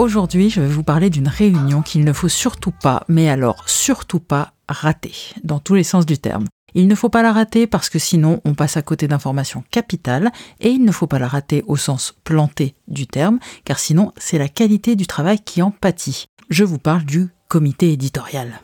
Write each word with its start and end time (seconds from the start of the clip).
Aujourd'hui, 0.00 0.48
je 0.48 0.62
vais 0.62 0.66
vous 0.66 0.82
parler 0.82 1.10
d'une 1.10 1.28
réunion 1.28 1.82
qu'il 1.82 2.06
ne 2.06 2.14
faut 2.14 2.30
surtout 2.30 2.70
pas, 2.70 3.04
mais 3.06 3.28
alors 3.28 3.68
surtout 3.68 4.18
pas, 4.18 4.54
rater, 4.66 5.12
dans 5.44 5.58
tous 5.58 5.74
les 5.74 5.84
sens 5.84 6.06
du 6.06 6.16
terme. 6.16 6.46
Il 6.72 6.88
ne 6.88 6.94
faut 6.94 7.10
pas 7.10 7.20
la 7.22 7.34
rater 7.34 7.66
parce 7.66 7.90
que 7.90 7.98
sinon 7.98 8.40
on 8.46 8.54
passe 8.54 8.78
à 8.78 8.82
côté 8.82 9.08
d'informations 9.08 9.62
capitales 9.70 10.32
et 10.58 10.70
il 10.70 10.86
ne 10.86 10.90
faut 10.90 11.06
pas 11.06 11.18
la 11.18 11.28
rater 11.28 11.64
au 11.66 11.76
sens 11.76 12.14
planté 12.24 12.76
du 12.88 13.06
terme 13.06 13.40
car 13.66 13.78
sinon 13.78 14.14
c'est 14.16 14.38
la 14.38 14.48
qualité 14.48 14.96
du 14.96 15.06
travail 15.06 15.38
qui 15.38 15.60
en 15.60 15.70
pâtit. 15.70 16.24
Je 16.48 16.64
vous 16.64 16.78
parle 16.78 17.04
du 17.04 17.28
comité 17.48 17.92
éditorial. 17.92 18.58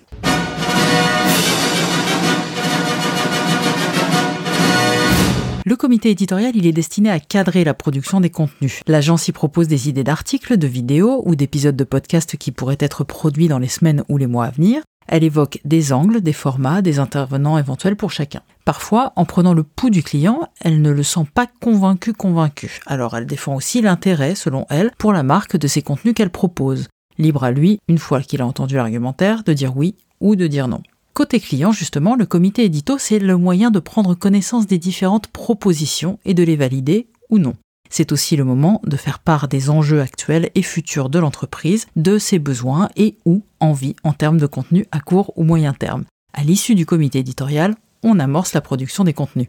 Le 5.69 5.75
comité 5.75 6.11
éditorial, 6.11 6.55
il 6.55 6.65
est 6.65 6.73
destiné 6.73 7.11
à 7.11 7.19
cadrer 7.19 7.65
la 7.65 7.75
production 7.75 8.21
des 8.21 8.31
contenus. 8.31 8.83
L'agence 8.87 9.27
y 9.27 9.33
propose 9.33 9.67
des 9.67 9.89
idées 9.89 10.05
d'articles, 10.05 10.59
de 10.59 10.67
vidéos 10.69 11.25
ou 11.27 11.35
d'épisodes 11.35 11.75
de 11.75 11.83
podcasts 11.83 12.37
qui 12.37 12.53
pourraient 12.53 12.77
être 12.79 13.03
produits 13.03 13.49
dans 13.49 13.59
les 13.59 13.67
semaines 13.67 14.05
ou 14.09 14.17
les 14.17 14.29
mois 14.29 14.45
à 14.45 14.51
venir. 14.51 14.85
Elle 15.09 15.25
évoque 15.25 15.59
des 15.65 15.93
angles, 15.93 16.21
des 16.21 16.33
formats, 16.33 16.83
des 16.83 17.01
intervenants 17.01 17.59
éventuels 17.59 17.97
pour 17.97 18.13
chacun. 18.13 18.43
Parfois, 18.65 19.13
en 19.17 19.25
prenant 19.25 19.55
le 19.55 19.65
pouls 19.65 19.91
du 19.91 20.05
client, 20.05 20.49
elle 20.61 20.81
ne 20.81 20.93
le 20.93 21.03
sent 21.03 21.27
pas 21.35 21.49
convaincu 21.61 22.13
convaincu. 22.13 22.79
Alors 22.87 23.17
elle 23.17 23.27
défend 23.27 23.57
aussi 23.57 23.83
l'intérêt, 23.83 24.37
selon 24.37 24.67
elle, 24.71 24.93
pour 24.99 25.13
la 25.13 25.25
marque 25.25 25.57
de 25.57 25.67
ces 25.67 25.83
contenus 25.83 26.15
qu'elle 26.15 26.31
propose. 26.31 26.87
Libre 27.19 27.43
à 27.43 27.51
lui, 27.51 27.81
une 27.89 27.99
fois 27.99 28.23
qu'il 28.23 28.41
a 28.41 28.47
entendu 28.47 28.77
l'argumentaire, 28.77 29.43
de 29.43 29.53
dire 29.53 29.77
oui 29.77 29.97
ou 30.21 30.37
de 30.37 30.47
dire 30.47 30.69
non. 30.69 30.83
Côté 31.17 31.41
client, 31.41 31.73
justement, 31.73 32.15
le 32.15 32.27
comité 32.27 32.63
édito, 32.63 32.99
c'est 32.99 33.19
le 33.19 33.39
moyen 33.39 33.71
de 33.71 33.79
prendre 33.79 34.15
connaissance 34.15 34.67
des 34.67 34.77
différentes 34.77 35.29
propositions 35.29 36.19
et 36.27 36.35
de 36.35 36.43
les 36.43 36.57
valider 36.57 37.09
ou 37.31 37.39
non. 37.39 37.55
C'est 37.89 38.13
aussi 38.13 38.37
le 38.37 38.45
moment 38.45 38.83
de 38.85 38.99
faire 38.99 39.19
part 39.21 39.49
des 39.49 39.71
enjeux 39.71 40.03
actuels 40.03 40.51
et 40.55 40.61
futurs 40.61 41.09
de 41.09 41.19
l'entreprise, 41.19 41.87
de 41.97 42.19
ses 42.19 42.39
besoins 42.39 42.91
et 42.97 43.17
ou 43.25 43.43
envies 43.61 43.97
en 44.05 44.13
termes 44.13 44.37
de 44.37 44.45
contenu 44.45 44.85
à 44.93 45.01
court 45.01 45.33
ou 45.37 45.45
moyen 45.45 45.73
terme. 45.73 46.05
À 46.35 46.43
l'issue 46.45 46.75
du 46.75 46.85
comité 46.85 47.21
éditorial, 47.21 47.77
on 48.03 48.19
amorce 48.19 48.53
la 48.53 48.61
production 48.61 49.03
des 49.03 49.15
contenus. 49.15 49.49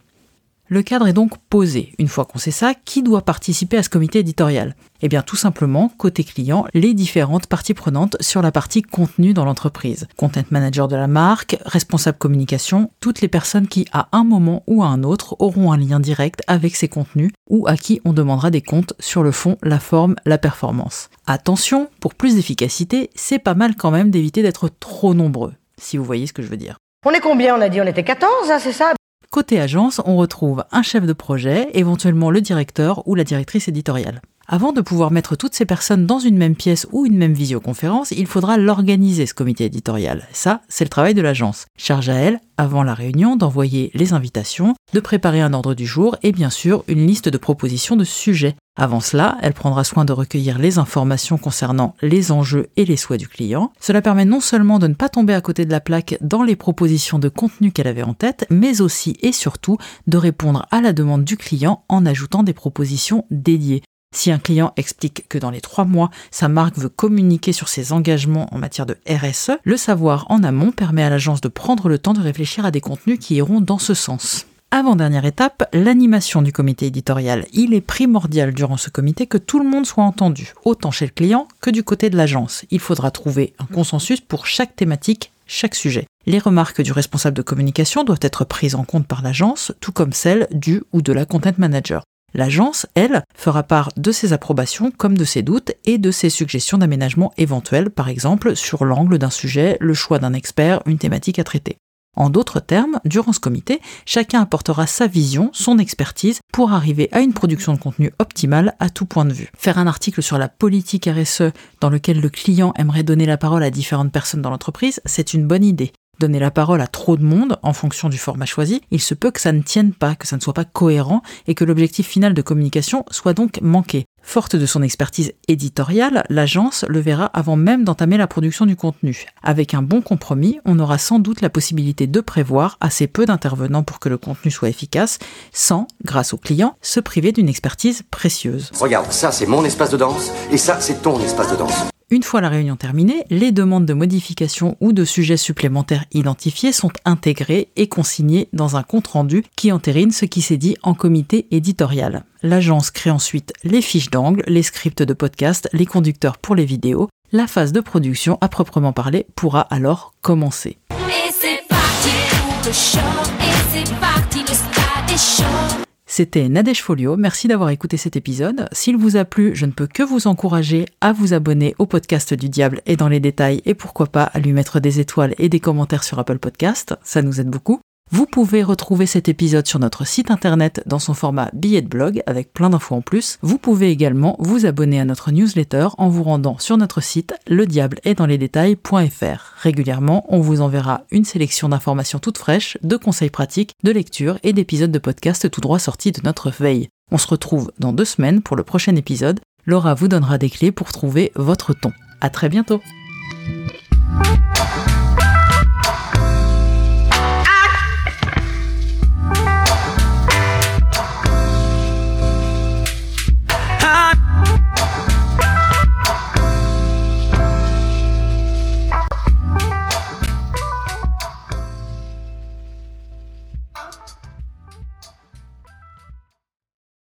Le 0.69 0.81
cadre 0.81 1.07
est 1.07 1.13
donc 1.13 1.37
posé. 1.49 1.93
Une 1.97 2.09
fois 2.09 2.25
qu'on 2.25 2.39
sait 2.39 2.51
ça, 2.51 2.73
qui 2.73 3.01
doit 3.01 3.21
participer 3.21 3.77
à 3.77 3.83
ce 3.83 3.89
comité 3.89 4.19
éditorial? 4.19 4.75
Eh 5.01 5.07
bien 5.07 5.21
tout 5.21 5.37
simplement, 5.37 5.89
côté 5.97 6.25
client, 6.25 6.65
les 6.73 6.93
différentes 6.93 7.47
parties 7.47 7.73
prenantes 7.73 8.17
sur 8.19 8.41
la 8.41 8.51
partie 8.51 8.81
contenu 8.81 9.33
dans 9.33 9.45
l'entreprise. 9.45 10.07
Content 10.17 10.43
manager 10.51 10.89
de 10.89 10.97
la 10.97 11.07
marque, 11.07 11.57
responsable 11.65 12.17
communication, 12.17 12.91
toutes 12.99 13.21
les 13.21 13.29
personnes 13.29 13.69
qui 13.69 13.85
à 13.93 14.09
un 14.11 14.25
moment 14.25 14.63
ou 14.67 14.83
à 14.83 14.87
un 14.87 15.03
autre 15.03 15.37
auront 15.39 15.71
un 15.71 15.77
lien 15.77 16.01
direct 16.01 16.41
avec 16.47 16.75
ces 16.75 16.89
contenus 16.89 17.31
ou 17.49 17.65
à 17.65 17.77
qui 17.77 18.01
on 18.03 18.11
demandera 18.11 18.51
des 18.51 18.61
comptes 18.61 18.93
sur 18.99 19.23
le 19.23 19.31
fond, 19.31 19.57
la 19.63 19.79
forme, 19.79 20.15
la 20.25 20.37
performance. 20.37 21.09
Attention, 21.27 21.87
pour 22.01 22.13
plus 22.13 22.35
d'efficacité, 22.35 23.09
c'est 23.15 23.39
pas 23.39 23.55
mal 23.55 23.77
quand 23.77 23.91
même 23.91 24.11
d'éviter 24.11 24.41
d'être 24.41 24.67
trop 24.67 25.13
nombreux, 25.13 25.53
si 25.81 25.95
vous 25.95 26.03
voyez 26.03 26.27
ce 26.27 26.33
que 26.33 26.41
je 26.41 26.49
veux 26.49 26.57
dire. 26.57 26.77
On 27.05 27.11
est 27.11 27.21
combien? 27.21 27.55
On 27.55 27.61
a 27.61 27.69
dit 27.69 27.79
on 27.79 27.87
était 27.87 28.03
14, 28.03 28.51
hein, 28.51 28.59
c'est 28.59 28.73
ça? 28.73 28.96
Côté 29.37 29.59
agence, 29.59 30.01
on 30.03 30.17
retrouve 30.17 30.63
un 30.71 30.81
chef 30.81 31.05
de 31.05 31.13
projet, 31.13 31.69
éventuellement 31.75 32.31
le 32.31 32.41
directeur 32.41 33.07
ou 33.07 33.13
la 33.13 33.23
directrice 33.23 33.67
éditoriale. 33.67 34.19
Avant 34.47 34.73
de 34.73 34.81
pouvoir 34.81 35.11
mettre 35.11 35.35
toutes 35.35 35.53
ces 35.53 35.67
personnes 35.67 36.07
dans 36.07 36.17
une 36.17 36.39
même 36.39 36.55
pièce 36.55 36.87
ou 36.91 37.05
une 37.05 37.19
même 37.19 37.35
visioconférence, 37.35 38.09
il 38.09 38.25
faudra 38.25 38.57
l'organiser, 38.57 39.27
ce 39.27 39.35
comité 39.35 39.65
éditorial. 39.65 40.23
Ça, 40.31 40.61
c'est 40.69 40.85
le 40.85 40.89
travail 40.89 41.13
de 41.13 41.21
l'agence. 41.21 41.67
Charge 41.77 42.09
à 42.09 42.15
elle, 42.15 42.39
avant 42.57 42.81
la 42.81 42.95
réunion, 42.95 43.35
d'envoyer 43.35 43.91
les 43.93 44.13
invitations, 44.13 44.73
de 44.93 44.99
préparer 44.99 45.41
un 45.41 45.53
ordre 45.53 45.75
du 45.75 45.85
jour 45.85 46.17
et 46.23 46.31
bien 46.31 46.49
sûr 46.49 46.83
une 46.87 47.05
liste 47.05 47.29
de 47.29 47.37
propositions 47.37 47.95
de 47.95 48.05
sujets. 48.05 48.55
Avant 48.79 48.99
cela, 48.99 49.37
elle 49.41 49.53
prendra 49.53 49.83
soin 49.83 50.05
de 50.05 50.13
recueillir 50.13 50.59
les 50.59 50.77
informations 50.77 51.39
concernant 51.39 51.95
les 52.03 52.31
enjeux 52.31 52.67
et 52.77 52.85
les 52.85 52.95
souhaits 52.95 53.19
du 53.19 53.27
client. 53.27 53.71
Cela 53.79 54.03
permet 54.03 54.23
non 54.23 54.39
seulement 54.39 54.77
de 54.77 54.85
ne 54.87 54.93
pas 54.93 55.09
tomber 55.09 55.33
à 55.33 55.41
côté 55.41 55.65
de 55.65 55.71
la 55.71 55.79
plaque 55.79 56.17
dans 56.21 56.43
les 56.43 56.55
propositions 56.55 57.17
de 57.17 57.27
contenu 57.27 57.71
qu'elle 57.71 57.87
avait 57.87 58.03
en 58.03 58.13
tête, 58.13 58.45
mais 58.51 58.81
aussi 58.81 59.17
et 59.21 59.31
surtout 59.31 59.77
de 60.05 60.17
répondre 60.17 60.67
à 60.69 60.79
la 60.79 60.93
demande 60.93 61.23
du 61.23 61.37
client 61.37 61.83
en 61.89 62.05
ajoutant 62.05 62.43
des 62.43 62.53
propositions 62.53 63.25
dédiées. 63.31 63.81
Si 64.15 64.31
un 64.31 64.39
client 64.39 64.73
explique 64.77 65.27
que 65.27 65.37
dans 65.37 65.51
les 65.51 65.61
trois 65.61 65.85
mois, 65.85 66.09
sa 66.31 66.47
marque 66.47 66.77
veut 66.77 66.89
communiquer 66.89 67.51
sur 67.53 67.67
ses 67.67 67.91
engagements 67.91 68.47
en 68.53 68.57
matière 68.57 68.85
de 68.85 68.97
RSE, 69.09 69.51
le 69.63 69.77
savoir 69.77 70.25
en 70.29 70.43
amont 70.43 70.71
permet 70.71 71.03
à 71.03 71.09
l'agence 71.09 71.41
de 71.41 71.49
prendre 71.49 71.89
le 71.89 71.99
temps 71.99 72.13
de 72.13 72.21
réfléchir 72.21 72.65
à 72.65 72.71
des 72.71 72.81
contenus 72.81 73.19
qui 73.19 73.35
iront 73.35 73.59
dans 73.59 73.79
ce 73.79 73.93
sens. 73.93 74.46
Avant-dernière 74.69 75.23
étape, 75.23 75.69
l'animation 75.71 76.41
du 76.41 76.51
comité 76.51 76.87
éditorial. 76.87 77.45
Il 77.53 77.73
est 77.73 77.79
primordial 77.79 78.53
durant 78.53 78.75
ce 78.75 78.89
comité 78.89 79.25
que 79.25 79.37
tout 79.37 79.59
le 79.59 79.69
monde 79.69 79.85
soit 79.85 80.03
entendu, 80.03 80.53
autant 80.65 80.91
chez 80.91 81.05
le 81.05 81.13
client 81.13 81.47
que 81.61 81.69
du 81.69 81.83
côté 81.83 82.09
de 82.09 82.17
l'agence. 82.17 82.65
Il 82.69 82.81
faudra 82.81 83.09
trouver 83.09 83.53
un 83.59 83.65
consensus 83.65 84.19
pour 84.19 84.45
chaque 84.45 84.75
thématique, 84.75 85.31
chaque 85.45 85.73
sujet. 85.73 86.05
Les 86.25 86.37
remarques 86.37 86.81
du 86.81 86.91
responsable 86.91 87.37
de 87.37 87.41
communication 87.41 88.03
doivent 88.03 88.19
être 88.21 88.43
prises 88.43 88.75
en 88.75 88.83
compte 88.83 89.07
par 89.07 89.21
l'agence, 89.21 89.71
tout 89.79 89.93
comme 89.93 90.11
celles 90.11 90.47
du 90.51 90.83
ou 90.91 91.01
de 91.01 91.13
la 91.13 91.25
content 91.25 91.53
manager. 91.57 92.03
L'agence, 92.33 92.87
elle, 92.93 93.23
fera 93.37 93.63
part 93.63 93.89
de 93.95 94.11
ses 94.11 94.33
approbations 94.33 94.91
comme 94.91 95.17
de 95.17 95.23
ses 95.23 95.43
doutes 95.43 95.71
et 95.85 95.97
de 95.97 96.11
ses 96.11 96.29
suggestions 96.29 96.77
d'aménagement 96.77 97.31
éventuels, 97.37 97.89
par 97.89 98.09
exemple 98.09 98.53
sur 98.57 98.83
l'angle 98.83 99.17
d'un 99.17 99.29
sujet, 99.29 99.77
le 99.79 99.93
choix 99.93 100.19
d'un 100.19 100.33
expert, 100.33 100.81
une 100.85 100.97
thématique 100.97 101.39
à 101.39 101.45
traiter. 101.45 101.77
En 102.17 102.31
d'autres 102.31 102.59
termes, 102.59 102.99
durant 103.05 103.31
ce 103.31 103.39
comité, 103.39 103.79
chacun 104.05 104.41
apportera 104.41 104.87
sa 104.87 105.07
vision, 105.07 105.51
son 105.53 105.77
expertise 105.77 106.41
pour 106.51 106.73
arriver 106.73 107.09
à 107.11 107.21
une 107.21 107.33
production 107.33 107.73
de 107.73 107.79
contenu 107.79 108.11
optimale 108.17 108.73
à 108.79 108.89
tout 108.89 109.05
point 109.05 109.23
de 109.23 109.33
vue. 109.33 109.51
Faire 109.55 109.77
un 109.77 109.87
article 109.87 110.23
sur 110.23 110.39
la 110.39 110.49
politique 110.49 111.07
RSE 111.07 111.53
dans 111.79 111.91
lequel 111.91 112.19
le 112.19 112.29
client 112.29 112.73
aimerait 112.75 113.03
donner 113.03 113.27
la 113.27 113.37
parole 113.37 113.63
à 113.63 113.69
différentes 113.69 114.11
personnes 114.11 114.41
dans 114.41 114.49
l'entreprise, 114.49 114.99
c'est 115.05 115.33
une 115.33 115.47
bonne 115.47 115.63
idée 115.63 115.93
donner 116.19 116.39
la 116.39 116.51
parole 116.51 116.81
à 116.81 116.87
trop 116.87 117.15
de 117.15 117.23
monde 117.23 117.59
en 117.61 117.73
fonction 117.73 118.09
du 118.09 118.17
format 118.17 118.45
choisi, 118.45 118.81
il 118.91 119.01
se 119.01 119.13
peut 119.13 119.31
que 119.31 119.39
ça 119.39 119.51
ne 119.51 119.61
tienne 119.61 119.93
pas, 119.93 120.15
que 120.15 120.27
ça 120.27 120.35
ne 120.35 120.41
soit 120.41 120.53
pas 120.53 120.65
cohérent 120.65 121.21
et 121.45 121.53
que 121.53 121.63
l'objectif 121.63 122.07
final 122.07 122.33
de 122.33 122.41
communication 122.41 123.05
soit 123.11 123.33
donc 123.33 123.59
manqué. 123.61 124.05
Forte 124.29 124.57
de 124.57 124.65
son 124.65 124.81
expertise 124.81 125.31
éditoriale, 125.47 126.25
l'agence 126.27 126.83
le 126.89 126.99
verra 126.99 127.27
avant 127.27 127.55
même 127.55 127.85
d'entamer 127.85 128.17
la 128.17 128.27
production 128.27 128.65
du 128.65 128.75
contenu. 128.75 129.25
Avec 129.41 129.73
un 129.73 129.81
bon 129.81 130.01
compromis, 130.01 130.59
on 130.65 130.79
aura 130.79 130.97
sans 130.97 131.19
doute 131.19 131.39
la 131.39 131.49
possibilité 131.49 132.07
de 132.07 132.19
prévoir 132.19 132.77
assez 132.81 133.07
peu 133.07 133.25
d'intervenants 133.25 133.83
pour 133.83 134.01
que 134.01 134.09
le 134.09 134.17
contenu 134.17 134.51
soit 134.51 134.67
efficace, 134.67 135.17
sans, 135.53 135.87
grâce 136.03 136.33
au 136.33 136.37
client, 136.37 136.75
se 136.81 136.99
priver 136.99 137.31
d'une 137.31 137.47
expertise 137.47 138.03
précieuse. 138.11 138.69
Regarde, 138.77 139.13
ça 139.13 139.31
c'est 139.31 139.45
mon 139.45 139.63
espace 139.63 139.91
de 139.91 139.97
danse 139.97 140.29
et 140.51 140.57
ça 140.57 140.81
c'est 140.81 141.01
ton 141.01 141.17
espace 141.21 141.49
de 141.49 141.55
danse. 141.55 141.85
Une 142.09 142.23
fois 142.23 142.41
la 142.41 142.49
réunion 142.49 142.75
terminée, 142.75 143.25
les 143.29 143.53
demandes 143.53 143.85
de 143.85 143.93
modification 143.93 144.75
ou 144.81 144.91
de 144.91 145.05
sujets 145.05 145.35
supplémentaires 145.35 146.05
identifiés 146.13 146.73
sont 146.73 146.91
intégrées 147.05 147.69
et 147.77 147.87
consignées 147.87 148.49
dans 148.51 148.75
un 148.75 148.83
compte-rendu 148.83 149.43
qui 149.55 149.73
entérine 149.73 150.11
ce 150.11 150.25
qui 150.25 150.41
s'est 150.41 150.57
dit 150.57 150.75
en 150.83 150.93
comité 150.93 151.47
éditorial. 151.51 152.23
L'agence 152.43 152.91
crée 152.91 153.09
ensuite 153.09 153.53
les 153.63 153.81
fiches 153.81 154.09
d'angle, 154.09 154.43
les 154.47 154.63
scripts 154.63 155.01
de 155.01 155.13
podcast, 155.13 155.69
les 155.73 155.85
conducteurs 155.85 156.37
pour 156.37 156.55
les 156.55 156.65
vidéos. 156.65 157.09
La 157.31 157.47
phase 157.47 157.71
de 157.71 157.81
production 157.81 158.37
à 158.41 158.47
proprement 158.47 158.93
parler 158.93 159.25
pourra 159.35 159.61
alors 159.61 160.13
commencer. 160.21 160.77
Et 160.91 161.31
c'est 161.31 161.67
parti 161.67 162.09
pour 162.39 162.55
le 162.65 162.71
show, 162.71 162.99
et 163.41 163.83
c'est 163.83 163.99
parti 163.99 164.39
le 164.39 164.53
stade 164.53 165.17
show. 165.17 165.83
C'était 166.09 166.47
Nadège 166.47 166.81
Folio, 166.81 167.17
merci 167.17 167.49
d'avoir 167.49 167.69
écouté 167.69 167.97
cet 167.97 168.15
épisode. 168.15 168.69
S'il 168.71 168.95
vous 168.95 169.17
a 169.17 169.25
plu, 169.25 169.55
je 169.55 169.65
ne 169.65 169.71
peux 169.71 169.87
que 169.87 170.03
vous 170.03 170.27
encourager 170.27 170.85
à 171.01 171.11
vous 171.11 171.33
abonner 171.33 171.75
au 171.79 171.85
podcast 171.85 172.33
du 172.33 172.47
diable 172.47 172.81
et 172.85 172.95
dans 172.95 173.09
les 173.09 173.19
détails 173.19 173.61
et 173.65 173.73
pourquoi 173.73 174.07
pas 174.07 174.23
à 174.23 174.39
lui 174.39 174.53
mettre 174.53 174.79
des 174.79 175.01
étoiles 175.01 175.35
et 175.37 175.49
des 175.49 175.59
commentaires 175.59 176.05
sur 176.05 176.17
Apple 176.17 176.39
Podcast, 176.39 176.95
ça 177.03 177.21
nous 177.21 177.41
aide 177.41 177.49
beaucoup. 177.49 177.81
Vous 178.09 178.25
pouvez 178.25 178.63
retrouver 178.63 179.05
cet 179.05 179.27
épisode 179.27 179.67
sur 179.67 179.79
notre 179.79 180.07
site 180.07 180.31
internet 180.31 180.81
dans 180.85 180.99
son 180.99 181.13
format 181.13 181.49
billet 181.51 181.81
de 181.81 181.89
blog 181.89 182.23
avec 182.25 182.53
plein 182.53 182.69
d'infos 182.69 182.95
en 182.95 183.01
plus. 183.01 183.37
Vous 183.41 183.57
pouvez 183.57 183.91
également 183.91 184.37
vous 184.39 184.65
abonner 184.65 184.99
à 184.99 185.05
notre 185.05 185.31
newsletter 185.31 185.89
en 185.97 186.07
vous 186.07 186.23
rendant 186.23 186.57
sur 186.57 186.77
notre 186.77 187.01
site 187.01 187.33
le 187.47 187.65
diable 187.65 187.99
est 188.05 188.15
dans 188.15 188.25
les 188.25 188.37
détails.fr. 188.37 189.53
Régulièrement, 189.57 190.25
on 190.29 190.39
vous 190.39 190.61
enverra 190.61 191.01
une 191.11 191.25
sélection 191.25 191.67
d'informations 191.67 192.19
toutes 192.19 192.37
fraîches, 192.37 192.77
de 192.81 192.95
conseils 192.95 193.29
pratiques, 193.29 193.73
de 193.83 193.91
lectures 193.91 194.39
et 194.43 194.53
d'épisodes 194.53 194.91
de 194.91 194.99
podcast 194.99 195.49
tout 195.51 195.61
droit 195.61 195.79
sortis 195.79 196.13
de 196.13 196.21
notre 196.23 196.49
veille. 196.49 196.87
On 197.11 197.17
se 197.17 197.27
retrouve 197.27 197.71
dans 197.77 197.91
deux 197.91 198.05
semaines 198.05 198.41
pour 198.41 198.55
le 198.55 198.63
prochain 198.63 198.95
épisode. 198.95 199.41
Laura 199.65 199.93
vous 199.93 200.07
donnera 200.07 200.37
des 200.37 200.49
clés 200.49 200.71
pour 200.71 200.93
trouver 200.93 201.33
votre 201.35 201.73
ton. 201.73 201.91
À 202.21 202.29
très 202.29 202.47
bientôt! 202.47 202.81